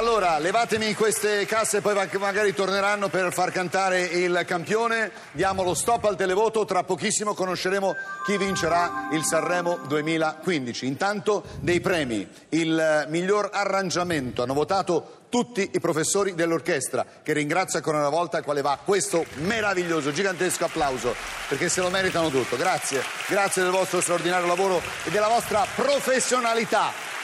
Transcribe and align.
Allora, 0.00 0.38
levatemi 0.38 0.94
queste 0.94 1.44
casse, 1.44 1.82
poi 1.82 1.92
va- 1.92 2.08
magari 2.18 2.54
torneranno 2.54 3.10
per 3.10 3.34
far 3.34 3.52
cantare 3.52 4.00
il 4.00 4.44
campione. 4.46 5.12
Diamo 5.32 5.62
lo 5.62 5.74
stop 5.74 6.06
al 6.06 6.16
televoto, 6.16 6.64
tra 6.64 6.84
pochissimo 6.84 7.34
conosceremo 7.34 7.94
chi 8.24 8.38
vincerà 8.38 9.10
il 9.12 9.22
Sanremo 9.22 9.76
2015. 9.86 10.86
Intanto 10.86 11.44
dei 11.60 11.82
premi, 11.82 12.26
il 12.48 13.04
miglior 13.10 13.50
arrangiamento. 13.52 14.42
Hanno 14.42 14.54
votato 14.54 15.18
tutti 15.28 15.68
i 15.70 15.80
professori 15.80 16.34
dell'orchestra, 16.34 17.04
che 17.22 17.34
ringrazio 17.34 17.76
ancora 17.76 17.98
una 17.98 18.08
volta, 18.08 18.38
al 18.38 18.42
quale 18.42 18.62
va 18.62 18.78
questo 18.82 19.26
meraviglioso, 19.42 20.12
gigantesco 20.12 20.64
applauso, 20.64 21.14
perché 21.46 21.68
se 21.68 21.82
lo 21.82 21.90
meritano 21.90 22.30
tutto. 22.30 22.56
Grazie, 22.56 23.02
grazie 23.28 23.60
del 23.60 23.70
vostro 23.70 24.00
straordinario 24.00 24.46
lavoro 24.46 24.80
e 25.04 25.10
della 25.10 25.28
vostra 25.28 25.66
professionalità 25.74 27.18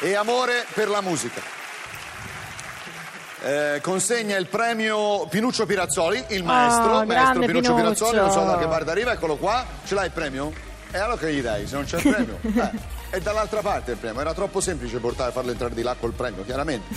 e 0.00 0.14
amore 0.14 0.64
per 0.74 0.88
la 0.88 1.00
musica. 1.00 1.40
Eh, 3.40 3.78
consegna 3.82 4.36
il 4.36 4.46
premio 4.48 5.26
Pinuccio 5.28 5.64
Pirazzoli, 5.64 6.24
il 6.28 6.42
maestro, 6.42 6.98
Ah, 6.98 7.04
maestro 7.04 7.06
grande 7.06 7.46
Pinuccio 7.46 7.74
Pinuccio. 7.74 8.04
Pirazzoli, 8.04 8.16
non 8.16 8.30
so 8.32 8.44
da 8.44 8.58
che 8.58 8.66
parte 8.66 8.90
arriva, 8.90 9.12
eccolo 9.12 9.36
qua, 9.36 9.64
ce 9.84 9.94
l'hai 9.94 10.06
il 10.06 10.12
premio? 10.12 10.52
E 10.90 10.98
allora 10.98 11.18
che 11.18 11.32
gli 11.32 11.40
dai 11.42 11.66
se 11.66 11.74
non 11.74 11.84
c'è 11.84 11.98
il 11.98 12.02
premio? 12.02 12.38
Eh, 13.10 13.16
è 13.16 13.20
dall'altra 13.20 13.62
parte 13.62 13.92
il 13.92 13.96
premio, 13.96 14.20
era 14.20 14.34
troppo 14.34 14.60
semplice 14.60 14.98
portare, 14.98 15.32
farlo 15.32 15.50
entrare 15.50 15.72
di 15.72 15.80
là 15.82 15.96
col 15.98 16.12
premio, 16.12 16.44
chiaramente. 16.44 16.94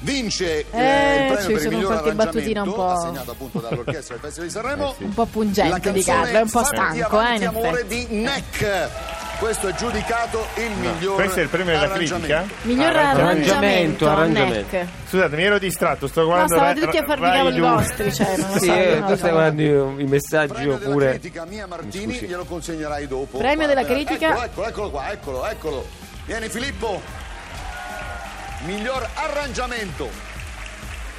Vince 0.00 0.66
eh, 0.70 0.76
Eh, 0.76 1.26
il 1.26 1.32
premio 1.32 1.38
ci 1.46 1.52
per 1.52 1.62
il 1.62 1.68
miglior 1.68 1.92
arrangiamento, 1.92 2.90
assegnato 2.90 3.30
appunto 3.30 3.58
dall'orchestra 3.60 4.16
del 4.16 4.24
Festival 4.24 4.48
di 4.48 4.52
Sanremo. 4.54 4.94
Un 4.98 5.14
po' 5.14 5.26
pungente 5.26 5.92
di 5.92 6.02
Carlo, 6.02 6.38
è 6.38 6.40
un 6.40 6.50
po' 6.50 6.64
stanco, 6.64 6.96
eh, 6.96 7.02
avanti, 7.02 7.42
in 7.42 7.46
amore 7.48 7.86
di 7.86 8.06
Neck. 8.10 8.88
Questo 9.42 9.66
è 9.66 9.74
giudicato 9.74 10.46
il 10.54 10.70
miglior 10.70 11.16
Questo 11.16 11.40
è 11.40 11.42
il 11.42 11.48
premio 11.48 11.72
della 11.76 11.88
critica? 11.92 12.14
arrangiamento. 12.16 12.54
Miglior 12.62 12.96
arrangiamento, 12.96 14.08
arrangiamento, 14.08 14.76
Neck. 14.76 14.86
Scusate, 15.08 15.34
mi 15.36 15.42
ero 15.42 15.58
distratto, 15.58 16.06
sto 16.06 16.20
No, 16.20 16.26
guardando 16.26 16.54
stavate 16.54 16.80
tutti 16.80 16.96
a 16.96 17.04
farvi 17.04 17.22
i 17.24 17.28
Rai 17.28 17.36
cavoli 17.38 17.58
vostri, 17.60 18.14
cioè, 18.14 18.36
non 18.36 18.50
lo 18.52 18.58
Sì, 18.60 18.66
so. 18.66 18.72
io 18.72 18.72
eh, 18.72 18.86
non 18.86 18.98
lo 19.00 19.04
tu 19.06 19.10
so. 19.10 19.16
stai 19.16 19.30
guardando 19.32 19.62
i- 20.00 20.04
messaggi 20.04 20.52
Premio 20.52 20.76
della 20.78 20.88
oppure... 20.90 21.08
critica 21.10 21.44
Mia 21.44 21.66
Martini 21.66 22.12
Scusi. 22.12 22.26
glielo 22.26 22.44
consegnerai 22.44 23.08
dopo. 23.08 23.38
Premio 23.38 23.66
della 23.66 23.84
critica? 23.84 24.26
Eccolo, 24.28 24.44
eccolo, 24.44 24.66
eccolo 24.68 24.90
qua, 24.90 25.10
eccolo, 25.10 25.46
eccolo. 25.48 25.88
Vieni 26.24 26.48
Filippo. 26.48 27.02
Miglior 28.64 29.08
arrangiamento. 29.14 30.08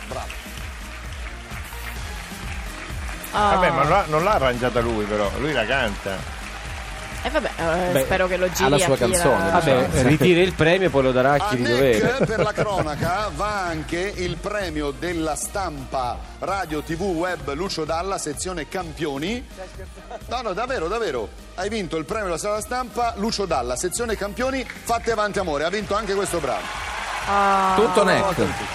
Bravo. 0.07 0.27
Ah. 3.33 3.55
Vabbè, 3.55 3.69
ma 3.69 3.79
non 3.81 3.89
l'ha, 3.89 4.05
non 4.07 4.23
l'ha 4.23 4.31
arrangiata 4.35 4.79
lui 4.79 5.03
però, 5.03 5.29
lui 5.39 5.51
la 5.51 5.65
canta. 5.65 6.32
E 7.25 7.29
vabbè, 7.29 7.51
eh, 7.55 7.91
Beh, 7.93 8.01
spero 8.01 8.27
che 8.27 8.35
lo 8.35 8.49
giri 8.51 8.65
alla 8.65 8.75
a 8.75 8.79
sua 8.79 8.95
chi 8.97 9.01
la- 9.07 9.17
canzone, 9.17 9.49
Vabbè, 9.51 9.87
ritiri 10.03 10.41
il 10.41 10.53
premio 10.53 10.87
e 10.87 10.89
poi 10.89 11.03
lo 11.03 11.11
darà 11.13 11.33
a 11.33 11.47
chi 11.47 11.55
di 11.55 11.63
dovere. 11.63 12.25
per 12.25 12.39
la 12.41 12.51
cronaca 12.53 13.31
va 13.33 13.61
anche 13.65 14.11
il 14.17 14.35
premio 14.35 14.91
della 14.91 15.35
stampa 15.35 16.17
radio 16.39 16.81
tv 16.81 17.01
web 17.01 17.53
Lucio 17.53 17.85
Dalla 17.85 18.17
sezione 18.17 18.67
campioni. 18.67 19.45
No 20.27 20.41
no 20.41 20.51
davvero 20.53 20.89
davvero. 20.89 21.29
Hai 21.55 21.69
vinto 21.69 21.95
il 21.95 22.03
premio 22.03 22.25
della 22.25 22.37
sala 22.37 22.59
stampa 22.59 23.13
Lucio 23.15 23.45
Dalla 23.45 23.77
sezione 23.77 24.17
campioni. 24.17 24.65
Fate 24.83 25.11
avanti 25.11 25.39
amore. 25.39 25.63
Ha 25.63 25.69
vinto 25.69 25.95
anche 25.95 26.13
questo 26.15 26.39
bravo 26.39 26.91
Ah. 27.25 27.73
Tutto 27.77 28.03
tutti. 28.33 28.65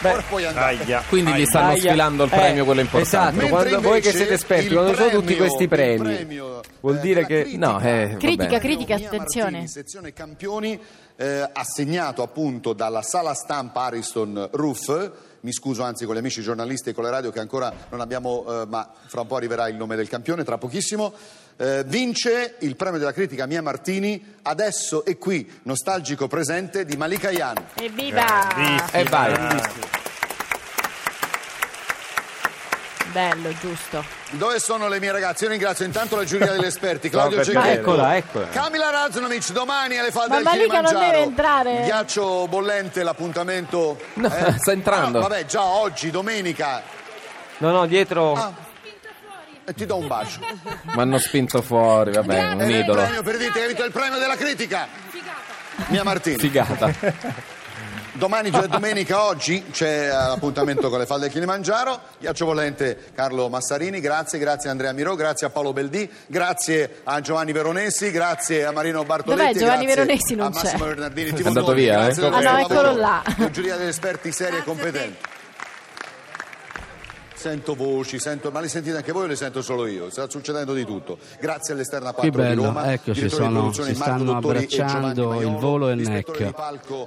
Beh. 0.00 1.02
Quindi 1.08 1.32
gli 1.32 1.44
stanno 1.44 1.70
Aia. 1.70 1.80
sfilando 1.80 2.24
il 2.24 2.32
Eh, 2.32 2.36
premio, 2.36 2.64
quello 2.64 2.80
importante. 2.82 3.36
Esatto, 3.44 3.48
quando 3.52 3.80
voi 3.80 4.00
che 4.00 4.12
siete 4.12 4.34
esperti, 4.34 4.72
quando 4.72 4.94
sono 4.94 5.08
tutti 5.10 5.24
premio- 5.24 5.36
questi 5.38 5.68
premi, 5.68 6.14
premio, 6.14 6.60
vuol 6.80 6.96
eh, 6.96 7.00
dire 7.00 7.26
che... 7.26 7.42
critica. 7.42 7.66
No, 7.66 7.80
eh, 7.80 8.16
Critica, 8.18 8.44
vabbè. 8.44 8.58
critica, 8.60 8.94
attenzione. 8.94 9.50
Martini, 9.50 9.68
sezione 9.68 10.12
campioni, 10.12 10.80
eh, 11.16 11.48
assegnato 11.52 12.22
appunto 12.22 12.72
dalla 12.72 13.02
sala 13.02 13.34
stampa 13.34 13.82
Ariston 13.84 14.48
Roof. 14.52 15.10
Mi 15.40 15.52
scuso 15.52 15.82
anzi 15.84 16.04
con 16.04 16.14
gli 16.16 16.18
amici 16.18 16.42
giornalisti 16.42 16.90
e 16.90 16.92
con 16.92 17.04
le 17.04 17.10
radio 17.10 17.30
che 17.30 17.38
ancora 17.38 17.72
non 17.90 18.00
abbiamo, 18.00 18.44
eh, 18.48 18.66
ma 18.66 18.88
fra 19.06 19.20
un 19.20 19.26
po' 19.28 19.36
arriverà 19.36 19.68
il 19.68 19.76
nome 19.76 19.94
del 19.94 20.08
campione, 20.08 20.42
tra 20.44 20.58
pochissimo. 20.58 21.12
Eh, 21.60 21.82
vince 21.86 22.54
il 22.60 22.76
premio 22.76 23.00
della 23.00 23.12
critica 23.12 23.44
Mia 23.46 23.60
Martini, 23.60 24.36
adesso 24.42 25.04
è 25.04 25.18
qui, 25.18 25.60
nostalgico 25.64 26.28
presente 26.28 26.84
di 26.84 26.96
Malika 26.96 27.30
Yan. 27.30 27.56
Evviva! 27.74 28.86
E 28.92 29.02
vai. 29.02 29.60
Bello, 33.10 33.52
giusto. 33.58 34.04
Dove 34.30 34.60
sono 34.60 34.86
le 34.86 35.00
mie 35.00 35.10
ragazze? 35.10 35.44
Io 35.44 35.50
ringrazio 35.50 35.84
intanto 35.84 36.14
la 36.14 36.22
giuria 36.24 36.52
degli 36.52 36.64
esperti, 36.64 37.08
Claudio 37.10 37.42
Cecchetto. 37.42 37.66
Eccola, 37.66 38.16
eccola. 38.16 38.46
Camila 38.48 38.90
Raznovic, 38.90 39.50
domani 39.50 39.98
alle 39.98 40.12
falde 40.12 40.28
Ma 40.28 40.36
del 40.36 40.44
Malika 40.44 40.80
non 40.80 40.84
Kilimangiaro. 40.84 41.10
deve 41.10 41.22
entrare. 41.24 41.82
Ghiaccio 41.82 42.46
bollente, 42.46 43.02
l'appuntamento. 43.02 43.98
No, 44.14 44.28
sta 44.58 44.70
entrando. 44.70 45.18
No, 45.18 45.26
vabbè, 45.26 45.44
già 45.46 45.64
oggi, 45.64 46.10
domenica. 46.12 46.82
No, 47.58 47.72
no, 47.72 47.86
dietro... 47.86 48.34
Ah. 48.34 48.66
E 49.68 49.74
ti 49.74 49.84
do 49.84 49.96
un 49.96 50.06
bacio. 50.06 50.40
Mi 50.82 50.92
hanno 51.02 51.18
spinto 51.18 51.60
fuori, 51.60 52.10
vabbè, 52.12 52.52
un 52.54 52.60
Ed 52.62 52.70
è 52.70 52.72
il 52.72 52.76
idolo. 52.84 53.02
premio 53.02 53.22
per 53.22 53.36
dite 53.36 53.52
che 53.52 53.60
hai 53.60 53.66
vinto 53.66 53.84
il 53.84 53.92
premio 53.92 54.18
della 54.18 54.34
critica. 54.34 54.88
Mia 55.88 56.02
Martini. 56.04 56.38
Figata. 56.38 56.90
Domani, 58.12 58.50
cioè 58.50 58.66
domenica, 58.66 59.24
oggi 59.24 59.66
c'è 59.70 60.06
eh, 60.06 60.08
l'appuntamento 60.08 60.88
con 60.88 60.98
le 60.98 61.04
falde 61.04 61.24
del 61.24 61.32
Kilimangiaro. 61.32 62.00
Ghiaccio 62.18 62.46
volente 62.46 63.10
Carlo 63.14 63.50
Massarini, 63.50 64.00
grazie, 64.00 64.38
grazie 64.38 64.70
a 64.70 64.72
Andrea 64.72 64.92
Miro, 64.92 65.14
grazie 65.14 65.46
a 65.46 65.50
Paolo 65.50 65.74
Beldì, 65.74 66.10
grazie 66.26 67.00
a 67.04 67.20
Giovanni 67.20 67.52
Veronesi, 67.52 68.10
grazie 68.10 68.64
a 68.64 68.72
Marino 68.72 69.04
Bartoletti. 69.04 69.52
Dov'è 69.52 69.58
Giovanni 69.58 69.84
grazie 69.84 70.02
Veronesi? 70.04 70.34
Non 70.34 70.46
a 70.46 70.48
Massimo 70.48 70.82
c'è. 70.82 70.88
Bernardini, 70.88 71.30
È 71.30 71.46
andato 71.46 71.72
via, 71.74 72.08
eh? 72.08 72.26
Ah, 72.26 72.40
no, 72.40 72.58
eccolo 72.58 72.96
là. 72.96 73.22
Giuria 73.52 73.76
degli 73.76 73.88
esperti 73.88 74.32
seri 74.32 74.56
e 74.56 74.62
competenti. 74.64 75.36
Sento 77.38 77.76
voci, 77.76 78.18
sento, 78.18 78.50
ma 78.50 78.58
le 78.58 78.66
sentite 78.66 78.96
anche 78.96 79.12
voi 79.12 79.22
o 79.22 79.26
le 79.26 79.36
sento 79.36 79.62
solo 79.62 79.86
io? 79.86 80.10
Sta 80.10 80.28
succedendo 80.28 80.74
di 80.74 80.84
tutto. 80.84 81.18
Grazie 81.40 81.74
all'esterna 81.74 82.10
4 82.12 82.22
Che 82.28 82.36
bello, 82.36 82.60
di 82.62 82.66
Roma. 82.66 82.92
eccoci, 82.92 83.20
direttore 83.20 83.46
di 83.46 83.52
sono- 83.54 83.72
si 83.72 83.80
Marco 83.80 83.94
stanno 83.94 84.36
abbracciando 84.36 85.28
Maiolo, 85.28 85.48
il 85.48 85.56
volo 85.60 85.88
e 85.88 85.92
il 85.92 86.00
neck. 86.08 86.36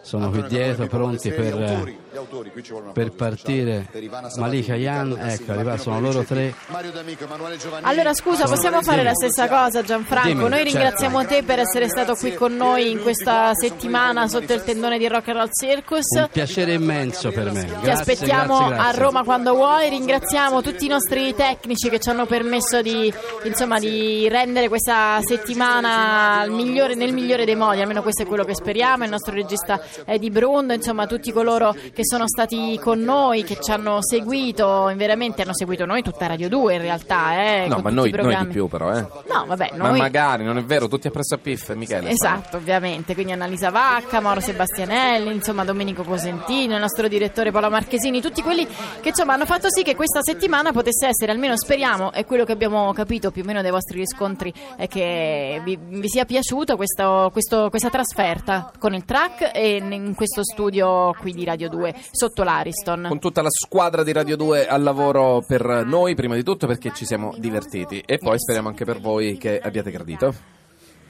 Sono 0.03 0.25
Antonio 0.25 0.29
qui 0.29 0.43
dietro, 0.47 0.87
pronti 0.87 1.29
per, 1.31 1.43
gli 1.57 1.61
autori, 1.61 1.99
gli 2.13 2.15
autori, 2.17 2.51
ci 2.63 2.73
per 2.93 3.11
partire. 3.11 3.87
per 3.91 4.01
Malika 4.37 4.73
Tassi, 4.75 5.41
ecco, 5.43 5.53
Martino 5.53 5.77
sono 5.77 5.99
loro 5.99 6.23
tre. 6.23 6.53
Mario 6.67 6.91
D'Amico, 6.91 7.23
Emanuele 7.25 7.57
Giovannini. 7.57 7.91
Allora 7.91 8.13
scusa, 8.13 8.45
possiamo 8.45 8.81
fare 8.81 9.03
la 9.03 9.13
stessa 9.13 9.49
cosa 9.49 9.83
Gianfranco? 9.83 10.27
Dimmi, 10.29 10.39
Noi 10.43 10.51
certo. 10.51 10.63
ringraziamo 10.77 11.25
te 11.25 11.43
per 11.43 11.59
essere 11.59 11.89
stato 11.89 12.15
qui 12.15 12.33
con 12.35 12.55
noi 12.55 12.89
in 12.89 13.01
questa 13.01 13.53
settimana 13.53 14.29
sotto 14.29 14.53
il 14.53 14.63
tendone 14.63 14.97
di 14.97 15.09
Rock 15.09 15.27
and 15.27 15.37
Roll 15.39 15.49
Circus. 15.51 16.05
Un 16.15 16.29
piacere 16.31 16.71
immenso 16.73 17.31
per 17.31 17.51
me. 17.51 17.65
Ti 17.65 17.67
Grazie, 17.67 17.91
aspettiamo 17.91 18.57
grazie, 18.59 18.75
grazie. 18.75 18.99
a 19.01 19.03
Roma 19.03 19.23
quando 19.25 19.55
vuoi, 19.55 19.89
ringraziamo 19.89 20.19
tutti 20.61 20.85
i 20.85 20.87
nostri 20.87 21.33
tecnici 21.33 21.89
che 21.89 21.99
ci 21.99 22.09
hanno 22.09 22.25
permesso 22.25 22.81
di, 22.81 23.11
insomma, 23.43 23.79
di 23.79 24.29
rendere 24.29 24.67
questa 24.67 25.19
settimana 25.21 26.45
migliore- 26.47 26.95
nel 26.95 27.11
migliore 27.11 27.43
dei 27.43 27.55
modi, 27.55 27.81
almeno 27.81 28.01
questo 28.01 28.23
è 28.23 28.25
quello 28.25 28.43
che 28.43 28.53
speriamo, 28.55 29.03
il 29.03 29.09
nostro 29.09 29.33
regista 29.33 29.81
Eddie 30.05 30.29
Brundo, 30.29 30.73
insomma 30.73 31.07
tutti 31.07 31.31
coloro 31.31 31.73
che 31.93 32.05
sono 32.05 32.27
stati 32.27 32.79
con 32.81 32.99
noi, 32.99 33.43
che 33.43 33.57
ci 33.59 33.71
hanno 33.71 33.97
seguito, 34.01 34.91
veramente 34.95 35.41
hanno 35.41 35.55
seguito 35.55 35.85
noi 35.85 36.01
tutta 36.03 36.27
Radio 36.27 36.49
2 36.49 36.75
in 36.75 36.81
realtà. 36.81 37.33
Eh, 37.33 37.67
No, 37.67 37.79
ma 37.79 37.89
noi, 37.89 38.11
noi 38.11 38.35
di 38.37 38.47
più 38.47 38.67
però, 38.67 38.93
eh. 38.95 39.01
No, 39.27 39.45
vabbè, 39.47 39.71
Ma 39.75 39.89
noi... 39.89 39.99
magari, 39.99 40.43
non 40.43 40.57
è 40.57 40.63
vero, 40.63 40.87
tutti 40.87 41.07
appresso 41.07 41.35
a 41.35 41.37
Piff, 41.39 41.73
Michele. 41.73 42.09
Esatto, 42.09 42.57
ovviamente, 42.57 43.13
quindi 43.13 43.31
Annalisa 43.33 43.69
Vacca, 43.69 44.19
Mauro 44.19 44.39
Sebastianelli, 44.39 45.33
insomma 45.33 45.63
Domenico 45.63 46.03
Cosentino, 46.03 46.75
il 46.75 46.79
nostro 46.79 47.07
direttore 47.07 47.51
Paolo 47.51 47.69
Marchesini, 47.69 48.21
tutti 48.21 48.41
quelli 48.41 48.67
che 49.01 49.09
insomma 49.09 49.33
hanno 49.33 49.45
fatto 49.45 49.67
sì 49.69 49.83
che 49.83 49.95
questa 50.11 50.33
settimana 50.33 50.73
potesse 50.73 51.07
essere, 51.07 51.31
almeno 51.31 51.55
speriamo, 51.55 52.11
è 52.11 52.25
quello 52.25 52.43
che 52.43 52.51
abbiamo 52.51 52.91
capito 52.91 53.31
più 53.31 53.43
o 53.43 53.45
meno 53.45 53.61
dai 53.61 53.71
vostri 53.71 53.99
riscontri, 53.99 54.53
è 54.75 54.87
che 54.89 55.61
vi, 55.63 55.77
vi 55.79 56.09
sia 56.09 56.25
piaciuto 56.25 56.75
questo- 56.75 57.29
questo- 57.31 57.69
questa 57.69 57.89
trasferta 57.89 58.73
con 58.77 58.93
il 58.93 59.05
track 59.05 59.51
e 59.53 59.77
in 59.77 60.13
questo 60.15 60.43
studio 60.43 61.13
qui 61.17 61.31
di 61.31 61.45
Radio 61.45 61.69
2 61.69 61.95
sotto 62.11 62.43
l'Ariston. 62.43 63.05
Con 63.07 63.19
tutta 63.19 63.41
la 63.41 63.49
squadra 63.49 64.03
di 64.03 64.11
Radio 64.11 64.35
2 64.35 64.67
al 64.67 64.83
lavoro 64.83 65.41
per 65.47 65.85
noi, 65.85 66.13
prima 66.13 66.35
di 66.35 66.43
tutto 66.43 66.67
perché 66.67 66.91
ci 66.93 67.05
siamo 67.05 67.33
divertiti 67.37 68.03
e 68.05 68.17
poi 68.17 68.37
speriamo 68.37 68.67
anche 68.67 68.83
per 68.83 68.99
voi 68.99 69.37
che 69.37 69.59
abbiate 69.59 69.91
gradito. 69.91 70.33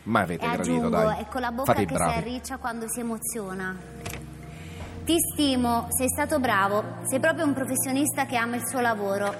Ma 0.04 0.20
avete 0.22 0.46
E 0.46 0.50
gradito, 0.52 0.62
aggiungo, 0.76 0.90
dai. 0.90 1.22
è 1.22 1.26
con 1.28 1.42
la 1.42 1.52
bocca 1.52 1.72
Fate 1.74 1.82
i 1.82 1.86
che 1.86 1.94
si 1.94 1.98
bravi. 2.00 2.18
arriccia 2.18 2.58
quando 2.58 2.86
si 2.88 3.00
emoziona. 3.00 3.76
Ti 5.12 5.18
stimo, 5.34 5.88
sei 5.90 6.08
stato 6.08 6.40
bravo, 6.40 7.00
sei 7.04 7.20
proprio 7.20 7.44
un 7.44 7.52
professionista 7.54 8.26
che 8.26 8.38
ama 8.38 8.56
il 8.56 8.62
suo 8.66 8.80
lavoro. 8.80 9.36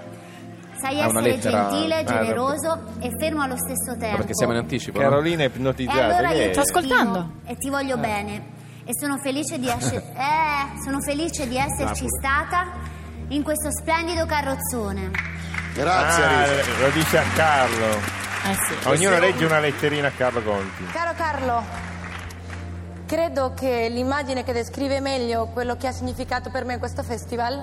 Sai 0.78 1.00
essere 1.00 1.22
lettera- 1.22 1.70
gentile, 1.70 2.00
ah, 2.00 2.04
generoso 2.04 2.84
e 3.00 3.10
fermo 3.18 3.42
allo 3.42 3.56
stesso 3.56 3.98
tempo. 3.98 4.18
Perché 4.18 4.34
siamo 4.36 4.52
in 4.52 4.60
anticipo. 4.60 5.00
Carolina 5.00 5.44
è 5.44 5.46
E 5.46 5.48
ipnotizzata. 5.48 6.04
allora 6.04 6.28
che 6.28 6.36
io 6.36 6.46
ti 6.48 6.52
Sto 6.52 6.60
ascoltando. 6.60 7.32
e 7.46 7.56
ti 7.56 7.70
voglio 7.70 7.96
bene 7.98 8.44
e 8.84 8.90
sono 9.00 9.18
felice 9.20 9.60
di 9.60 9.70
essere 9.70 10.04
eh, 10.12 10.82
sono 10.84 11.00
felice 11.00 11.48
di 11.48 11.56
esserci 11.56 12.06
stata 12.20 12.66
in 13.30 13.42
questo 13.42 13.72
splendido 13.72 14.26
carrozzone. 14.26 15.10
Grazie, 15.74 16.24
Ah, 16.26 16.82
lo 16.82 16.90
dice 16.90 17.18
a 17.18 17.24
Carlo. 17.34 17.86
Eh 17.96 18.56
sì. 18.68 18.88
Ognuno 18.90 19.20
legge 19.20 19.46
una 19.46 19.60
letterina 19.60 20.08
a 20.10 20.12
Carlo 20.12 20.42
Conti. 20.42 20.84
Caro 20.92 21.14
Carlo, 21.16 21.64
credo 23.12 23.52
che 23.54 23.90
l'immagine 23.90 24.42
che 24.46 24.54
descrive 24.54 25.02
meglio 25.02 25.48
quello 25.48 25.76
che 25.76 25.86
ha 25.88 25.92
significato 25.92 26.50
per 26.50 26.64
me 26.64 26.80
questo 26.80 27.04
festival 27.04 27.62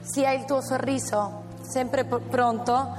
sia 0.00 0.32
il 0.32 0.44
tuo 0.44 0.60
sorriso, 0.60 1.44
sempre 1.62 2.02
pr- 2.04 2.20
pronto 2.20 2.96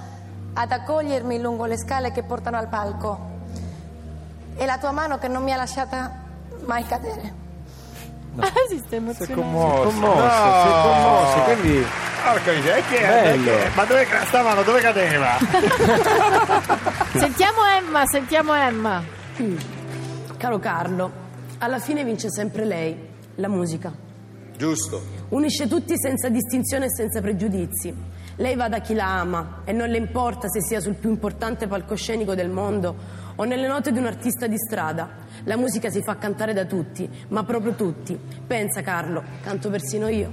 ad 0.54 0.72
accogliermi 0.72 1.38
lungo 1.42 1.66
le 1.66 1.78
scale 1.78 2.14
che 2.14 2.24
portano 2.24 2.56
al 2.56 2.70
palco 2.70 3.20
e 4.56 4.66
la 4.66 4.78
tua 4.78 4.92
mano 4.92 5.18
che 5.18 5.28
non 5.28 5.44
mi 5.44 5.52
ha 5.52 5.58
lasciata 5.58 6.10
mai 6.64 6.86
cadere. 6.86 7.34
Ah, 8.40 8.46
si 8.70 8.78
sta 8.78 8.88
Si 8.88 8.94
è 8.94 8.96
emozionando. 8.96 9.42
commosso, 9.42 10.00
No. 10.00 10.14
si 10.16 10.68
è 10.68 10.72
commosso, 10.72 11.40
quindi 11.42 11.86
Porca 12.24 12.52
miseria, 12.54 12.84
che 12.86 12.98
è? 12.98 13.08
Bello. 13.38 13.44
Perché? 13.52 13.70
Ma 13.76 13.84
dove 13.84 14.08
sta 14.26 14.42
mano 14.42 14.64
dove 14.64 14.80
cadeva? 14.80 15.38
Sentiamo 17.14 17.60
Emma, 17.78 18.04
sentiamo 18.06 18.54
Emma. 18.54 19.04
Caro 20.38 20.60
Carlo, 20.60 21.12
alla 21.60 21.80
fine 21.80 22.04
vince 22.04 22.30
sempre 22.30 22.66
lei, 22.66 22.96
la 23.36 23.48
musica. 23.48 23.94
Giusto. 24.58 25.02
Unisce 25.30 25.68
tutti 25.68 25.94
senza 25.98 26.30
distinzione 26.30 26.86
e 26.86 26.90
senza 26.90 27.22
pregiudizi. 27.22 27.94
Lei 28.38 28.56
va 28.56 28.68
da 28.68 28.80
chi 28.80 28.94
la 28.94 29.20
ama 29.20 29.62
e 29.64 29.72
non 29.72 29.90
le 29.90 29.98
importa 29.98 30.50
se 30.50 30.62
sia 30.62 30.80
sul 30.80 30.96
più 30.96 31.10
importante 31.10 31.68
palcoscenico 31.68 32.36
del 32.36 32.50
mondo 32.50 33.24
o 33.36 33.44
nelle 33.44 33.68
note 33.68 33.92
di 33.92 34.00
un 34.00 34.06
artista 34.06 34.48
di 34.48 34.58
strada. 34.58 35.10
La 35.44 35.58
musica 35.58 35.90
si 35.90 36.02
fa 36.02 36.18
cantare 36.18 36.54
da 36.54 36.66
tutti, 36.66 37.10
ma 37.30 37.44
proprio 37.44 37.74
tutti. 37.74 38.18
Pensa 38.46 38.82
Carlo, 38.82 39.24
canto 39.42 39.70
persino 39.70 40.08
io. 40.08 40.32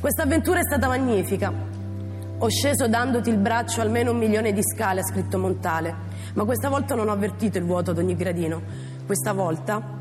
Questa 0.00 0.22
avventura 0.22 0.60
è 0.60 0.64
stata 0.64 0.86
magnifica. 0.86 1.52
Ho 2.38 2.48
sceso 2.48 2.86
dandoti 2.86 3.30
il 3.30 3.38
braccio 3.38 3.80
almeno 3.80 4.12
un 4.12 4.18
milione 4.18 4.52
di 4.52 4.62
scale, 4.62 5.00
ha 5.00 5.04
scritto 5.04 5.38
Montale, 5.38 5.94
ma 6.34 6.44
questa 6.44 6.68
volta 6.68 6.94
non 6.94 7.08
ho 7.08 7.12
avvertito 7.12 7.58
il 7.58 7.64
vuoto 7.64 7.90
ad 7.90 7.98
ogni 7.98 8.14
gradino. 8.14 8.62
Questa 9.04 9.32
volta 9.32 9.97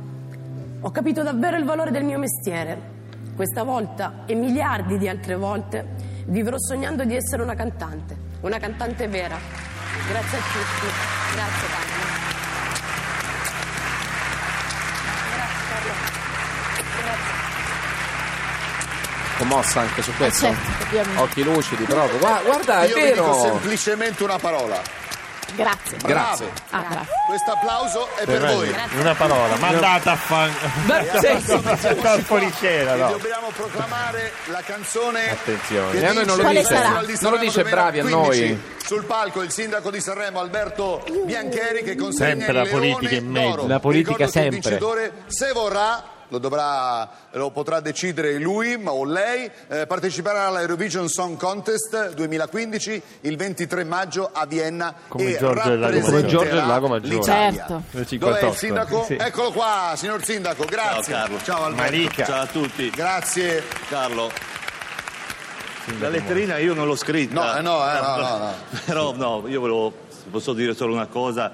ho 0.88 0.92
capito 0.92 1.22
davvero 1.22 1.58
il 1.58 1.66
valore 1.66 1.92
del 1.92 2.06
mio 2.06 2.18
mestiere. 2.18 2.96
Questa 3.36 3.64
volta 3.64 4.24
e 4.26 4.36
miliardi 4.36 4.98
di 4.98 5.10
altre 5.10 5.36
volte 5.36 5.86
vivrò 6.28 6.56
sognando 6.58 7.04
di 7.04 7.14
essere 7.14 7.44
una 7.44 7.56
cantante, 7.56 8.16
una 8.40 8.58
cantante 8.58 9.06
vera. 9.10 9.38
Grazie 10.08 10.38
a 10.38 10.42
tutti. 10.42 10.88
Grazie 11.36 11.68
Carlo. 11.68 12.06
Grazie 15.36 15.68
Carlo. 15.70 15.94
Grazie. 17.04 17.36
Commossa 19.38 19.80
anche 19.82 20.02
su 20.02 20.12
questo. 20.16 20.46
certo, 20.48 20.84
ovviamente. 20.86 21.22
Occhi 21.22 21.44
lucidi 21.44 21.84
proprio. 21.84 22.18
Gua- 22.20 22.42
Guarda, 22.44 22.84
è 22.84 22.88
Io 22.88 22.96
vi 22.96 23.02
dico 23.12 23.24
vero. 23.24 23.42
semplicemente 23.42 24.24
una 24.24 24.38
parola. 24.40 24.82
Grazie. 25.56 25.98
Brave. 25.98 26.52
Ah, 26.70 26.82
grazie. 26.90 27.14
Questo 27.28 27.52
applauso 27.52 28.08
è 28.18 28.26
per 28.26 28.40
Per 28.42 28.54
voi. 28.54 28.76
Una 29.00 29.16
parola, 29.16 29.56
mandata 29.58 30.12
a 30.12 30.16
fan. 30.16 30.52
Al 32.04 32.22
fuoricena, 32.24 32.96
no. 32.96 33.10
dobbiamo 33.12 33.48
proclamare 33.56 34.32
la 34.46 34.62
canzone 34.62 35.32
Attenzione. 35.32 35.92
che 36.00 36.06
E 36.08 36.14
noi 36.14 36.26
non 36.26 36.38
lo 36.38 36.50
dice. 36.50 36.80
Non 37.22 37.32
lo 37.32 37.38
dice 37.38 37.64
bravi 37.64 38.00
a 38.00 38.04
2015. 38.04 38.48
noi. 38.48 38.76
Sul 38.86 39.04
palco 39.06 39.42
il 39.42 39.52
sindaco 39.52 39.92
di 39.92 40.00
Sanremo 40.00 40.40
Alberto 40.40 41.04
Biancheri 41.26 41.84
che 41.84 41.96
consegna 41.96 42.46
Sempre 42.46 42.54
la 42.54 42.66
politica 42.66 43.16
in 43.16 43.28
mezzo. 43.30 43.68
La 43.68 43.80
politica 43.80 44.16
Ricordo 44.16 44.16
che 44.18 44.24
il 44.24 44.30
sempre. 44.52 44.60
vincitore, 44.70 45.12
se 45.28 45.52
vorrà, 45.52 46.04
lo, 46.30 46.38
dovrà, 46.38 47.10
lo 47.32 47.52
potrà 47.52 47.80
decidere 47.80 48.38
lui 48.38 48.78
ma- 48.78 48.92
o 48.92 49.04
lei, 49.06 49.50
eh, 49.68 49.86
parteciperà 49.88 50.48
all'Eurovision 50.48 51.08
Song 51.08 51.38
Contest 51.38 52.14
2015 52.14 53.02
il 53.22 53.38
23 53.38 53.84
maggio 53.84 54.30
a 54.32 54.46
Vienna 54.46 54.94
Come 55.08 55.24
e 55.24 55.38
Giorgio 55.38 55.70
del 55.70 55.80
Lago 55.80 55.90
Maggiore. 55.90 56.00
rappresenterà 56.00 56.18
Come 56.18 56.28
Giorgio 56.28 56.56
del 56.56 56.68
Lago 56.68 56.88
Maggiore. 56.88 57.24
Certo. 57.24 57.84
Dov'è 57.92 58.00
il 58.00 58.08
58, 58.08 58.54
sindaco? 58.54 59.04
sì. 59.04 59.16
Eccolo 59.20 59.52
qua, 59.52 59.94
signor 59.96 60.24
sindaco, 60.24 60.66
grazie. 60.66 61.14
Ciao, 61.14 61.22
Carlo. 61.22 61.38
Ciao 61.44 61.64
Alberto. 61.64 61.82
Marica. 61.84 62.26
Ciao 62.26 62.42
a 62.42 62.48
tutti. 62.48 62.90
Grazie. 62.90 63.64
Carlo. 63.90 64.32
La 66.00 66.10
letterina 66.10 66.58
io 66.58 66.74
non 66.74 66.86
l'ho 66.86 66.98
scritta. 66.98 67.34
No, 67.34 67.58
eh, 67.58 67.62
no, 67.62 67.90
eh, 67.90 68.02
no, 68.02 68.16
no, 68.18 68.38
no. 68.38 68.54
Però 68.86 69.14
no, 69.16 69.44
io 69.48 69.62
volevo, 69.62 69.94
se 70.10 70.26
posso 70.30 70.52
dire 70.52 70.74
solo 70.74 70.94
una 70.94 71.08
cosa, 71.08 71.50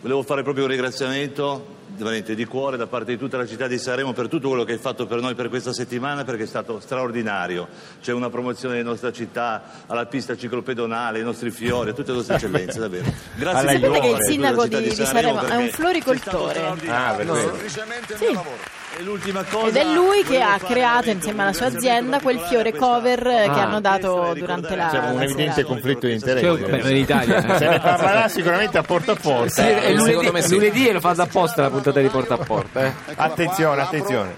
volevo 0.00 0.22
fare 0.22 0.42
proprio 0.42 0.64
un 0.64 0.70
ringraziamento 0.70 1.82
veramente 1.96 2.34
di 2.34 2.44
cuore 2.44 2.76
da 2.76 2.86
parte 2.86 3.12
di 3.12 3.18
tutta 3.18 3.36
la 3.36 3.46
città 3.46 3.66
di 3.66 3.78
Sanremo 3.78 4.12
per 4.12 4.28
tutto 4.28 4.48
quello 4.48 4.64
che 4.64 4.72
hai 4.72 4.78
fatto 4.78 5.06
per 5.06 5.20
noi 5.20 5.34
per 5.34 5.48
questa 5.48 5.72
settimana 5.72 6.24
perché 6.24 6.42
è 6.44 6.46
stato 6.46 6.80
straordinario. 6.80 7.68
C'è 8.02 8.12
una 8.12 8.30
promozione 8.30 8.76
della 8.76 8.90
nostra 8.90 9.12
città, 9.12 9.62
alla 9.86 10.06
pista 10.06 10.36
ciclopedonale, 10.36 11.18
ai 11.18 11.24
nostri 11.24 11.50
fiori, 11.50 11.90
a 11.90 11.92
tutte 11.92 12.10
le 12.10 12.16
nostre 12.18 12.34
eccellenze, 12.36 12.78
davvero. 12.78 13.04
Grazie 13.36 13.78
di 13.78 13.86
cuore 13.86 13.94
Sapete 13.94 14.00
che 14.00 14.08
il 14.08 14.14
a 14.14 14.22
sindaco 14.22 14.62
città 14.64 14.78
di- 14.80 14.88
di 14.88 14.94
Sanremo 14.94 15.42
è 15.42 15.56
un 15.56 15.68
floricoltore. 15.68 16.60
Ah, 16.88 17.14
quello. 17.14 17.34
Semplicemente 17.36 18.12
il 18.12 18.18
Sì. 18.18 18.24
mio 18.26 18.32
lavoro. 18.34 18.73
L'ultima 19.00 19.42
cosa, 19.44 19.66
Ed 19.68 19.76
è 19.76 19.84
lui 19.92 20.22
che 20.22 20.40
ha 20.40 20.56
creato 20.58 21.10
insieme 21.10 21.40
un 21.40 21.40
alla 21.42 21.52
sua 21.52 21.66
azienda 21.66 22.20
quel 22.20 22.38
fiore 22.40 22.72
cover 22.72 23.20
questa- 23.20 23.52
che 23.52 23.60
hanno 23.60 23.80
dato 23.80 24.32
è 24.32 24.34
durante 24.38 24.76
la, 24.76 24.88
C'è 24.88 24.98
un 24.98 25.14
la 25.16 25.22
evidente 25.24 25.64
conflitto 25.64 26.06
di 26.06 26.18
Cioè, 26.20 26.30
interessi. 26.38 26.70
beh, 26.82 26.90
in 26.90 26.96
Italia. 26.96 27.40
Se 27.58 27.68
ne 27.68 27.80
parlerà 27.80 28.28
sicuramente 28.28 28.78
a 28.78 28.82
porta 28.82 29.12
a 29.12 29.16
porta. 29.16 29.48
Sì, 29.50 29.60
E 29.62 29.72
Eh, 29.90 29.94
lunedì, 29.94 30.42
sì. 30.42 30.54
lunedì 30.54 30.92
lo 30.92 31.00
fanno 31.00 31.22
apposta 31.22 31.62
la 31.62 31.70
puntata 31.70 32.00
di 32.00 32.08
porta 32.08 32.34
a 32.34 32.38
porta. 32.38 32.84
Eh. 32.86 32.92
Attenzione, 33.16 33.82
attenzione. 33.82 34.34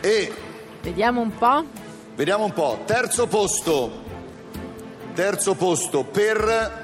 E 0.00 0.32
Vediamo 0.82 1.20
un 1.20 1.34
po'. 1.36 1.64
vediamo 2.16 2.44
un 2.44 2.52
po', 2.52 2.82
terzo 2.86 3.26
posto. 3.26 4.08
Terzo 5.14 5.54
posto 5.54 6.04
per 6.04 6.79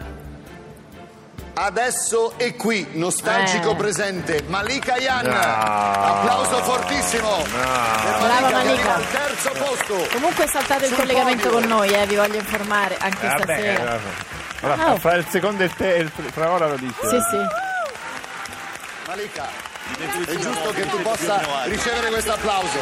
Adesso 1.59 2.35
e 2.37 2.55
qui, 2.55 2.87
nostalgico 2.93 3.71
Eh. 3.71 3.77
presente, 3.77 4.43
Malika 4.47 4.97
Yan. 4.99 5.25
No. 5.25 5.33
Applauso 5.41 6.63
fortissimo. 6.63 7.35
Per 7.45 8.19
Brava 8.21 8.51
Malika, 8.51 8.95
al 8.97 9.11
terzo 9.11 9.51
posto. 9.53 10.07
Comunque 10.13 10.45
è 10.45 10.49
saltato 10.49 10.83
il 10.83 10.89
Sul 10.89 10.97
collegamento 10.99 11.49
podio. 11.49 11.59
con 11.61 11.69
noi, 11.69 11.89
eh, 11.95 12.05
vi 12.05 12.17
voglio 12.17 12.37
informare 12.37 12.99
anche 13.01 13.27
Vabbè, 13.27 13.43
stasera. 13.43 13.85
vabbè. 13.85 14.01
Allora, 14.61 14.93
Oh. 14.93 14.99
fra 14.99 15.15
il 15.15 15.27
secondo 15.31 15.63
e 15.63 15.67
il, 15.67 15.75
te- 15.75 15.95
il 15.95 16.13
fra 16.31 16.51
ora 16.51 16.67
lo 16.67 16.77
dice. 16.77 16.95
Sì, 17.09 17.17
sì. 17.31 17.39
Malika, 19.07 19.49
è 20.27 20.35
giusto 20.37 20.71
che 20.73 20.87
tu 20.91 21.01
possa 21.01 21.41
ricevere 21.65 22.09
questo 22.11 22.33
applauso. 22.33 22.79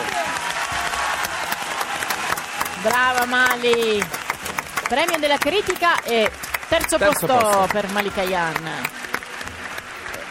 Brava 2.82 3.24
Mali. 3.26 4.04
Premio 4.88 5.18
della 5.18 5.38
critica 5.38 6.00
e 6.02 6.28
terzo, 6.78 6.98
Terzo 6.98 7.26
posto, 7.26 7.36
posto. 7.46 7.66
per 7.72 7.88
Malika 7.92 8.22
Yan. 8.22 8.68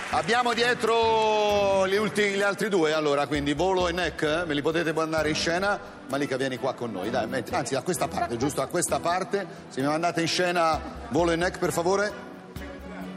Abbiamo 0.10 0.54
dietro 0.54 1.88
gli, 1.88 1.96
ultimi, 1.96 2.32
gli 2.36 2.42
altri 2.42 2.70
due, 2.70 2.94
allora, 2.94 3.26
quindi 3.28 3.54
Volo 3.54 3.88
e 3.88 3.92
Neck, 3.94 4.22
eh, 4.22 4.44
me 4.46 4.54
li 4.54 4.62
potete 4.62 4.94
mandare 4.94 5.30
in 5.30 5.36
scena. 5.36 5.80
Malika, 6.10 6.36
vieni 6.38 6.58
qua 6.58 6.74
con 6.74 6.92
noi, 6.92 7.10
dai, 7.10 7.26
metti- 7.28 7.54
anzi, 7.56 7.76
a 7.76 7.82
questa 7.82 8.08
parte, 8.08 8.38
giusto 8.38 8.62
a 8.62 8.68
questa 8.68 9.00
parte. 9.00 9.46
Se 9.70 9.82
mi 9.82 9.88
mandate 9.88 10.22
in 10.22 10.28
scena 10.28 10.80
Volo 11.10 11.32
e 11.32 11.36
Neck, 11.36 11.58
per 11.58 11.72
favore. 11.72 12.12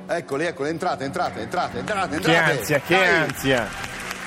Eccoli, 0.07 0.45
eccoli, 0.47 0.69
entrate, 0.71 1.05
entrate, 1.05 1.41
entrate, 1.41 1.79
entrate, 1.81 2.09
Che 2.09 2.15
entrate. 2.15 2.59
ansia, 2.59 2.81
che 2.81 2.95
Dai. 2.97 3.09
ansia. 3.09 3.69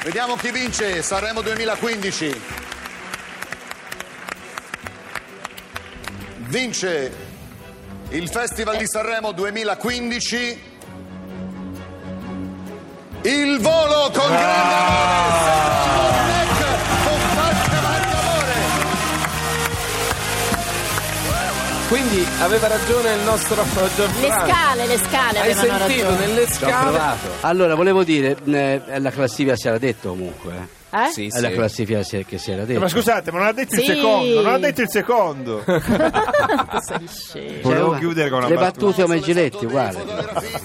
Vediamo 0.04 0.36
chi 0.36 0.52
vince 0.52 1.02
Sanremo 1.02 1.42
2015. 1.42 2.42
Vince 6.50 7.28
il 8.12 8.28
Festival 8.30 8.78
di 8.78 8.88
Sanremo 8.88 9.32
2015. 9.32 10.62
Il 13.22 13.60
volo 13.60 14.10
con 14.14 14.28
grande 14.28 14.74
amore. 14.74 15.28
Quindi 21.90 22.26
aveva 22.40 22.68
ragione 22.68 23.14
il 23.14 23.22
nostro 23.22 23.56
Gianfranco. 23.64 24.20
Le 24.22 24.52
scale, 24.54 24.86
le 24.86 24.98
scale 24.98 25.40
Hai 25.40 25.52
avevano 25.52 25.78
sentito 25.80 26.08
ragione. 26.10 26.28
nelle 26.28 26.48
scale? 26.48 27.00
Allora, 27.42 27.74
volevo 27.76 28.04
dire, 28.04 28.38
eh, 28.46 28.82
la 29.00 29.10
classifica 29.10 29.56
si 29.56 29.68
era 29.68 29.80
detto 29.80 30.10
comunque. 30.10 30.78
Eh. 30.92 31.04
Eh? 31.06 31.08
Sì, 31.12 31.28
È 31.28 31.40
la 31.40 31.50
sì. 31.50 31.54
classifica 31.54 32.04
si- 32.04 32.26
che 32.26 32.38
si 32.38 32.52
era 32.52 32.64
Eh, 32.64 32.66
detto. 32.66 32.80
Ma 32.80 32.88
scusate, 32.88 33.32
ma 33.32 33.38
non 33.40 33.48
ha 33.48 33.52
detto 33.54 33.76
Sì. 33.76 33.82
il 33.82 33.86
secondo, 33.86 34.42
non 34.42 34.54
ha 34.54 34.58
detto 34.58 34.82
il 34.82 34.90
secondo. 34.90 35.64
Volevo 37.62 37.92
chiudere 37.98 38.30
con 38.30 38.40
una 38.40 38.48
Le 38.48 38.56
battute 38.56 39.02
come 39.04 39.20
Giletti, 39.20 39.58
Sono 39.58 39.68
uguale. 39.70 40.04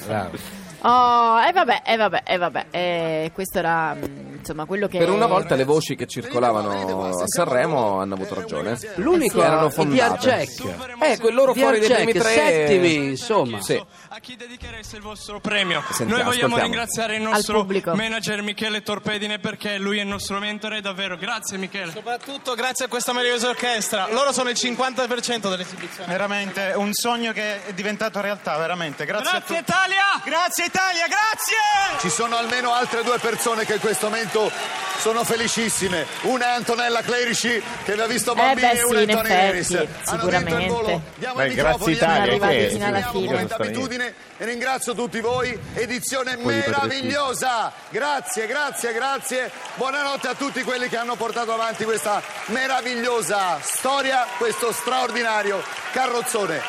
Bravo. 0.06 0.62
Oh, 0.86 1.40
e 1.42 1.52
vabbè, 1.52 1.82
e 1.86 1.96
vabbè, 1.96 2.22
e 2.26 2.36
vabbè. 2.36 2.66
eh, 2.70 3.30
questo 3.32 3.58
era 3.58 3.94
mm, 3.94 4.33
insomma 4.44 4.66
quello 4.66 4.86
che 4.88 4.98
Per 4.98 5.08
una 5.08 5.26
volta 5.26 5.54
le 5.54 5.64
voci 5.64 5.96
che 5.96 6.06
circolavano 6.06 7.08
a 7.22 7.26
Sanremo 7.26 8.00
hanno 8.00 8.14
avuto 8.14 8.34
ragione. 8.34 8.78
L'unico 8.96 9.40
Erano 9.40 9.56
era 9.60 9.66
i 9.66 9.70
fondate. 9.70 10.18
Jack. 10.18 11.02
Eh, 11.02 11.18
quel 11.18 11.34
loro 11.34 11.54
fuori 11.54 11.80
Dear 11.80 11.94
primi 12.02 12.12
tre. 12.12 12.32
settimi, 12.34 12.94
insomma. 12.94 13.60
Sì. 13.62 13.82
A 14.08 14.18
chi 14.20 14.36
dedichereste 14.36 14.96
il 14.96 15.02
vostro 15.02 15.40
premio? 15.40 15.82
Sentiamo, 15.90 16.10
Noi 16.12 16.22
vogliamo 16.24 16.54
ascoltiamo. 16.56 16.62
ringraziare 16.62 17.16
il 17.16 17.22
nostro 17.22 17.58
pubblico. 17.60 17.94
manager 17.94 18.42
Michele 18.42 18.82
Torpedine 18.82 19.38
perché 19.38 19.78
lui 19.78 19.98
è 19.98 20.02
il 20.02 20.06
nostro 20.08 20.38
mentore, 20.38 20.80
davvero. 20.80 21.16
Grazie 21.16 21.56
Michele. 21.58 21.90
Soprattutto 21.92 22.54
grazie 22.54 22.84
a 22.84 22.88
questa 22.88 23.12
meravigliosa 23.12 23.48
orchestra. 23.48 24.06
Loro 24.10 24.32
sono 24.32 24.50
il 24.50 24.56
50% 24.56 25.48
dell'esibizione. 25.48 26.10
Veramente 26.10 26.72
un 26.76 26.92
sogno 26.92 27.32
che 27.32 27.64
è 27.64 27.72
diventato 27.72 28.20
realtà, 28.20 28.56
veramente. 28.56 29.04
Grazie, 29.04 29.30
Grazie 29.30 29.56
a 29.56 29.58
tutti. 29.62 29.70
Italia! 29.72 30.02
Grazie 30.24 30.64
Italia, 30.66 31.06
grazie! 31.06 31.98
Ci 32.00 32.10
sono 32.10 32.36
almeno 32.36 32.72
altre 32.72 33.02
due 33.02 33.18
persone 33.18 33.64
che 33.64 33.74
in 33.74 33.80
questo 33.80 34.08
momento 34.08 34.33
intanto 34.34 34.50
sono 34.98 35.22
felicissime. 35.24 36.06
Una 36.22 36.46
è 36.46 36.54
Antonella 36.54 37.02
Clerici 37.02 37.62
che 37.84 37.94
vi 37.94 38.00
ha 38.00 38.06
visto 38.06 38.32
Eh 38.32 38.36
bambini 38.36 38.68
beh, 38.72 38.78
e 38.78 38.84
una 38.84 38.98
sì, 38.98 39.04
è 39.04 39.14
Tony 39.14 39.30
Harris. 39.32 39.86
Sicuramente. 40.02 41.00
Diamo 41.16 41.34
Beh, 41.34 41.54
grazie 41.54 41.92
Italia, 41.92 42.38
che- 42.48 42.68
fino 42.70 42.86
alla 42.86 43.10
fine. 43.10 43.26
come 43.26 43.44
d'abitudine 43.46 44.14
e 44.38 44.44
ringrazio 44.44 44.94
tutti 44.94 45.20
voi. 45.20 45.58
Edizione 45.74 46.36
Poi 46.36 46.54
meravigliosa. 46.54 47.72
Grazie, 47.90 48.46
grazie, 48.46 48.92
grazie. 48.92 49.50
Buonanotte 49.74 50.28
a 50.28 50.34
tutti 50.34 50.62
quelli 50.62 50.88
che 50.88 50.96
hanno 50.96 51.16
portato 51.16 51.52
avanti 51.52 51.84
questa 51.84 52.22
meravigliosa 52.46 53.58
storia, 53.60 54.26
questo 54.38 54.72
straordinario 54.72 55.62
carrozzone. 55.92 56.60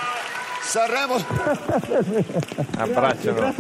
Sanremo, 0.62 1.24
Abbracciano. 2.78 3.54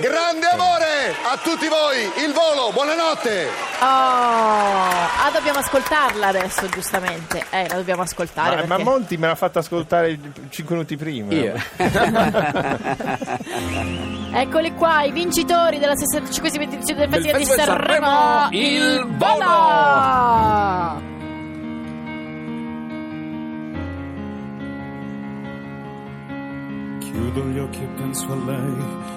Grande 0.00 0.46
amore 0.52 1.14
a 1.32 1.36
tutti 1.42 1.66
voi. 1.68 2.02
Il 2.24 2.32
volo, 2.32 2.70
buonanotte. 2.72 3.46
Oh, 3.80 3.84
ah, 3.86 5.30
dobbiamo 5.32 5.58
ascoltarla 5.58 6.28
adesso, 6.28 6.68
giustamente. 6.68 7.44
Eh, 7.50 7.68
la 7.68 7.74
dobbiamo 7.76 8.02
ascoltare. 8.02 8.56
Ma, 8.56 8.62
ma 8.62 8.66
perché- 8.76 8.82
Monti 8.84 9.16
me 9.16 9.26
l'ha 9.28 9.34
fatto 9.34 9.58
ascoltare 9.58 10.18
5 10.48 10.74
minuti 10.74 10.96
prima. 10.96 11.32
Io. 11.32 11.54
Eccoli 14.36 14.74
qua, 14.74 15.04
i 15.04 15.12
vincitori 15.12 15.78
della 15.78 15.94
65esima 15.94 16.62
edizione 16.62 17.06
del 17.06 17.22
Festival 17.22 17.38
di. 17.38 17.44
Sanremo, 17.44 18.48
il 18.50 19.06
volo! 19.16 21.02
Chiudo 27.00 27.44
gli 27.46 27.58
occhi 27.58 27.82
e 27.82 27.86
penso 27.96 28.32
a 28.32 28.36
lei, 28.36 28.74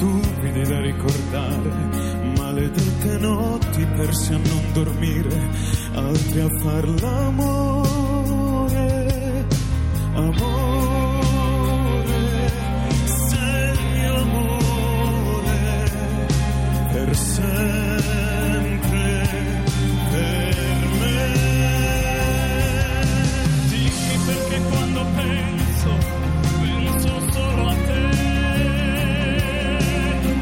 stupidi 0.00 0.62
da 0.62 0.80
ricordare, 0.80 1.70
maledette 2.38 3.18
notti 3.18 3.84
persi 3.96 4.32
a 4.32 4.38
non 4.38 4.72
dormire, 4.72 5.50
altri 5.92 6.40
a 6.40 6.48
far 6.62 6.88
l'amore, 7.02 8.38
amore, 10.14 10.89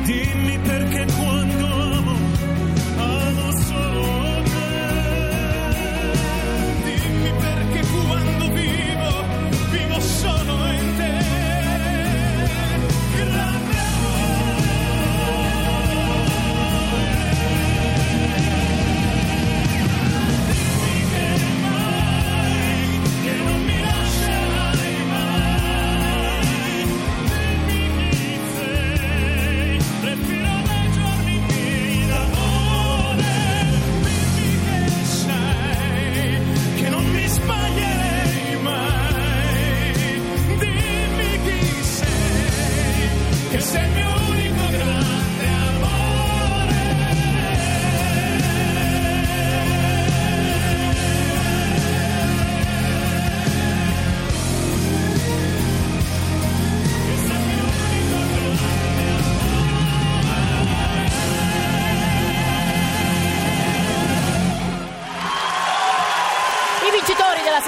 Dimmi 0.08 0.58
perché 0.60 1.04
quando 1.18 1.37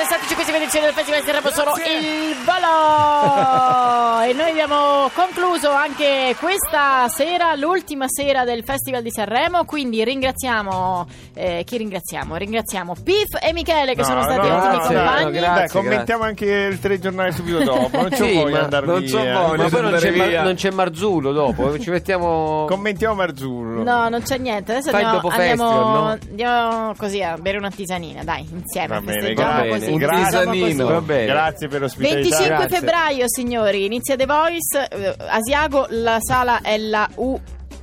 65esima 0.04 0.56
edizione 0.56 0.86
del 0.86 0.94
Festival 0.94 1.20
di 1.20 1.26
Sanremo 1.26 1.50
sono 1.50 1.72
il 1.76 2.36
Volo 2.44 4.20
e 4.24 4.32
noi 4.32 4.50
abbiamo 4.50 5.10
concluso 5.14 5.70
anche 5.70 6.34
questa 6.38 7.08
sera, 7.08 7.54
l'ultima 7.56 8.06
sera 8.08 8.44
del 8.44 8.64
Festival 8.64 9.02
di 9.02 9.10
Sanremo, 9.10 9.64
quindi 9.64 10.02
ringraziamo, 10.04 11.06
eh, 11.34 11.62
chi 11.64 11.76
ringraziamo? 11.76 12.36
Ringraziamo 12.36 12.94
Pif 13.02 13.36
e 13.40 13.52
Michele 13.52 13.94
che 13.94 14.00
No, 14.00 14.06
sono 14.06 14.22
stati 14.22 14.48
no, 14.48 14.56
ottimi 14.56 14.72
no, 14.76 14.80
compagni. 15.02 15.38
no, 15.38 15.40
Dai, 15.54 15.68
commentiamo 15.68 16.24
anche 16.24 16.44
il 16.46 16.78
telegiornale 16.80 17.32
subito 17.32 17.62
dopo. 17.62 17.96
Non 18.00 18.08
c'ho 18.10 18.16
Sì, 18.24 18.32
voglia 18.34 18.44
di 18.46 18.52
ma 18.52 18.58
andare 18.60 18.86
non 18.86 19.00
via. 19.00 19.18
voglia, 19.18 19.32
ma 19.62 19.68
poi 19.68 19.80
non 19.82 19.94
c'è, 19.98 20.10
Mar- 20.10 20.42
non 20.44 20.54
c'è 20.54 20.70
Marzullo 20.70 21.32
dopo, 21.32 21.78
ci 21.78 21.90
mettiamo... 21.90 22.64
Commentiamo 22.68 23.14
Marzullo. 23.14 23.82
No, 23.82 24.08
non 24.08 24.22
c'è 24.22 24.38
niente. 24.38 24.72
Adesso 24.72 24.90
Fai 24.90 25.02
andiamo, 25.04 25.20
dopo 25.28 25.34
andiamo, 25.34 25.68
festival, 25.68 25.92
no? 25.92 26.18
andiamo 26.30 26.94
così 26.96 27.22
a 27.22 27.36
bere 27.36 27.58
una 27.58 27.70
tisanina, 27.70 28.24
dai, 28.24 28.46
insieme. 28.50 28.88
Va 28.88 29.00
bene. 29.00 29.34
così. 29.68 29.89
Un 29.92 29.98
bene. 31.00 31.26
Grazie 31.26 31.68
per 31.68 31.80
l'ospitalità. 31.80 32.20
25 32.36 32.46
Grazie. 32.56 32.76
febbraio, 32.78 33.24
signori, 33.26 33.84
inizia 33.84 34.16
The 34.16 34.26
Voice. 34.26 34.88
eh, 34.90 35.14
Asiago, 35.28 35.86
la 35.90 36.18
sala 36.20 36.60
è 36.62 36.76
la 36.78 37.08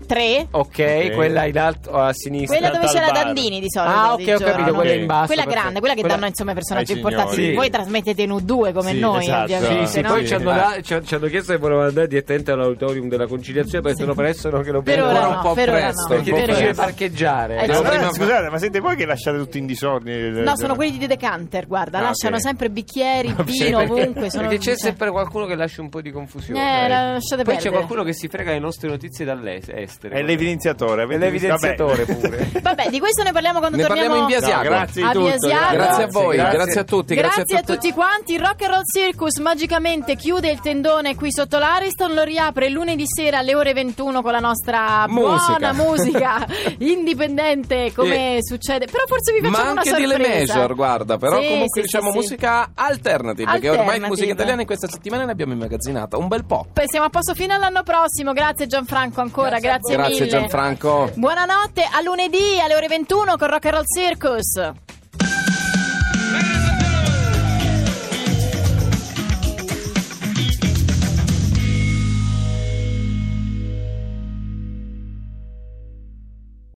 U3. 0.07 0.47
Ok, 0.51 1.11
quella 1.13 1.45
in 1.45 1.57
alto 1.59 1.91
a 1.91 2.13
sinistra. 2.13 2.57
Quella 2.57 2.73
dove 2.73 2.87
c'è 2.91 2.99
la 2.99 3.11
Dandini 3.11 3.59
di 3.59 3.69
solito. 3.69 3.93
Ah, 3.93 4.15
di 4.15 4.23
ok, 4.23 4.29
ho 4.35 4.37
giorno. 4.37 4.53
capito, 4.55 4.73
quella 4.75 4.93
in 4.93 5.05
basso. 5.05 5.25
Quella 5.27 5.41
perfetto. 5.43 5.61
grande, 5.61 5.79
quella 5.79 5.93
che 5.93 5.99
Quella- 6.01 6.15
danno 6.15 6.27
insomma 6.27 6.49
ai 6.51 6.55
personaggi 6.55 6.91
ai 6.91 6.97
importanti. 6.97 7.33
signori. 7.35 7.55
Voi 7.55 7.69
trasmettete 7.69 8.21
in 8.21 8.31
U2 8.31 8.73
come 8.73 8.91
Sì, 8.91 8.99
noi, 8.99 9.23
esatto. 9.23 9.43
ovviamente. 9.53 9.85
Sì, 9.87 9.91
sì, 9.93 10.01
no? 10.01 10.07
poi 10.09 10.27
ci 10.27 10.33
hanno, 10.33 10.81
ci- 10.81 11.01
ci 11.05 11.15
hanno 11.15 11.27
chiesto 11.27 11.51
se 11.51 11.57
volevano 11.57 11.87
andare 11.87 12.07
direttamente 12.07 12.51
all'auditorium 12.51 13.07
della 13.09 13.27
conciliazione, 13.27 13.81
perché 13.83 13.99
sono 13.99 14.13
presto 14.13 14.49
no, 14.49 14.61
che 14.61 14.71
lo 14.71 14.81
Per 14.81 15.03
ora 15.03 15.19
no, 15.21 15.29
un 15.29 15.39
po' 15.41 15.53
per 15.53 15.69
ora 15.69 15.77
presto, 15.79 16.01
no, 16.01 16.07
perché 16.15 16.31
per 16.31 16.39
è 16.39 16.45
difficile 16.45 16.69
ora. 16.69 16.83
parcheggiare. 16.83 17.55
Eh, 17.63 17.73
sì. 17.73 17.81
prima- 17.81 18.13
Scusate, 18.13 18.49
ma 18.49 18.57
siete 18.57 18.79
voi 18.79 18.95
che 18.95 19.05
lasciate 19.05 19.37
tutti 19.37 19.57
in 19.57 19.65
disordine? 19.65 20.15
il- 20.17 20.33
No, 20.43 20.55
sono 20.55 20.75
quelli 20.75 20.97
di 20.97 21.07
Decanter, 21.07 21.67
guarda, 21.67 21.99
Ah, 21.99 22.01
lasciano 22.01 22.35
ok. 22.35 22.41
sempre 22.41 22.69
bicchieri, 22.69 23.27
Sì, 23.47 23.63
vino 23.65 23.77
perché- 23.79 23.93
ovunque. 23.93 24.29
Sono, 24.29 24.43
perché 24.47 24.57
c'è 24.59 24.63
cioè- 24.71 24.77
sempre 24.77 25.11
qualcuno 25.11 25.45
che 25.45 25.55
lascia 25.55 25.81
un 25.81 25.89
po' 25.89 26.01
di 26.01 26.11
confusione. 26.11 26.59
Eh, 26.59 26.85
Eh. 26.85 26.87
lasciate 26.87 27.43
Poi 27.43 27.53
c'è 27.55 27.61
perdere. 27.63 27.69
qualcuno 27.71 28.03
che 28.03 28.13
si 28.13 28.27
frega 28.27 28.51
le 28.51 28.59
nostre 28.59 28.89
notizie 28.89 29.25
dall'estero. 29.25 29.77
È 30.01 30.21
l'evidenziatore. 30.21 31.03
È 31.03 31.17
l'evidenziatore 31.17 32.05
Vabbè. 32.05 32.19
pure. 32.19 32.49
Vabbè, 32.61 32.89
di 32.89 32.99
questo 32.99 33.23
ne 33.23 33.31
parliamo 33.31 33.59
quando 33.59 33.77
Ne 33.77 33.83
torniamo 33.83 34.09
parliamo 34.15 34.31
in 34.33 34.39
via 34.39 34.45
Asiago. 34.47 34.69
grazie 34.69 35.01
di 35.01 35.07
a 35.07 35.11
tutto, 35.11 35.27
Asiago. 35.27 35.73
Grazie 35.75 36.03
a 36.03 36.07
voi, 36.07 36.35
Grazie. 36.37 36.57
grazie, 36.57 36.79
a 36.79 36.83
tutti. 36.83 37.15
Grazie, 37.15 37.43
Grazie, 37.43 37.57
a 37.57 37.75
tutti 37.75 37.91
quanti. 37.93 38.33
Il 38.33 38.39
Rock 38.39 38.61
and 38.63 38.71
Roll 38.71 38.81
Circus 38.93 39.37
magicamente 39.39 40.15
chiude 40.15 40.49
il 40.51 40.59
tendone 40.59 41.15
qui 41.15 41.31
sotto 41.31 41.57
l'Ariston. 41.57 42.13
Lo 42.13 42.23
riapre 42.23 42.69
lunedì 42.69 43.03
sera 43.07 43.39
alle 43.39 43.55
ore 43.55 43.73
21 43.73 44.21
con 44.21 44.31
la 44.31 44.39
nostra 44.39 45.05
Musica. 45.07 45.57
buona 45.57 45.73
musica 45.73 46.45
indipendente, 46.79 47.91
come 47.93 48.37
succede. 48.41 48.85
Però 48.85 49.03
forse 49.07 49.33
vi 49.33 49.41
Ma 49.41 49.49
facciamo 49.49 49.71
una 49.71 49.81
anche 49.81 49.95
di 49.95 50.05
sorpresa. 50.07 50.27
Le 50.53 50.59
Major, 50.59 50.75
guarda, 50.75 51.17
però 51.17 51.39
Sì, 51.39 51.47
comunque 51.47 51.67
sì, 51.73 51.81
diciamo 51.81 52.05
sì, 52.05 52.11
sì. 52.11 52.17
musica 52.17 52.71
alternative, 52.73 53.51
perché 53.51 53.69
ormai 53.69 53.79
Alternative. 53.85 54.07
musica 54.07 54.31
italiana 54.31 54.61
in 54.61 54.67
questa 54.67 54.87
settimana 54.87 55.25
ne 55.25 55.31
abbiamo 55.31 55.53
immagazzinata 55.53 56.17
un 56.17 56.27
bel 56.27 56.45
po'. 56.45 56.67
Poi 56.73 56.85
siamo 56.87 57.05
a 57.05 57.09
posto 57.09 57.33
fino 57.33 57.53
all'anno 57.53 57.83
prossimo. 57.83 58.33
Grazie 58.33 58.67
Gianfranco 58.67 59.21
ancora, 59.21 59.59
grazie, 59.93 60.15
Grazie 60.15 60.25
mille. 60.25 60.39
Gianfranco. 60.39 61.11
Buonanotte, 61.15 61.87
a 61.91 62.01
lunedì 62.01 62.59
alle 62.63 62.75
ore 62.75 62.87
21 62.87 63.37
con 63.37 63.47
Rock 63.49 63.65
and 63.65 63.73
Roll 63.73 63.83
Circus. 63.85 64.86